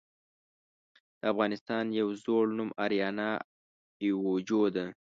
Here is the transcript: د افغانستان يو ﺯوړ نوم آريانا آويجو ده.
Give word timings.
د 1.19 1.21
افغانستان 1.33 1.85
يو 1.99 2.07
ﺯوړ 2.23 2.45
نوم 2.57 2.69
آريانا 2.85 3.29
آويجو 4.09 4.63
ده. 4.75 4.85